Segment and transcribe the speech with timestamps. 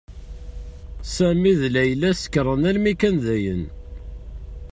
[1.15, 3.63] Sami d Layla sekren almi kan dayen.